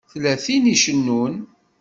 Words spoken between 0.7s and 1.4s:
icennun.